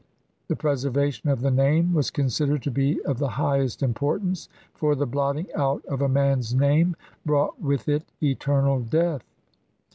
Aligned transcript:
The 0.47 0.55
preservation 0.55 1.29
of 1.29 1.41
the 1.41 1.51
name 1.51 1.93
was 1.93 2.09
considered 2.09 2.63
to 2.63 2.71
be 2.71 2.99
of 3.05 3.19
the 3.19 3.27
highest 3.29 3.83
importance, 3.83 4.49
for 4.73 4.95
the 4.95 5.05
blotting 5.05 5.45
out 5.55 5.85
of 5.85 6.01
a 6.01 6.09
man's 6.09 6.55
name 6.55 6.95
brought 7.23 7.61
with 7.61 7.87
it 7.87 8.05
eternal 8.19 8.79
death. 8.79 9.21